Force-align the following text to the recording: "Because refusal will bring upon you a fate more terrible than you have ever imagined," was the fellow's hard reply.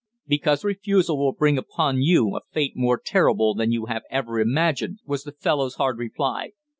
"Because 0.25 0.63
refusal 0.63 1.15
will 1.19 1.31
bring 1.31 1.59
upon 1.59 2.01
you 2.01 2.35
a 2.35 2.39
fate 2.51 2.73
more 2.75 2.99
terrible 2.99 3.53
than 3.53 3.71
you 3.71 3.85
have 3.85 4.01
ever 4.09 4.39
imagined," 4.39 4.97
was 5.05 5.25
the 5.25 5.31
fellow's 5.31 5.75
hard 5.75 5.99
reply. 5.99 6.53